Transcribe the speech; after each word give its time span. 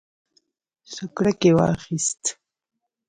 سوکړک 0.93 1.39
یې 1.47 1.53
واخیست. 1.57 2.23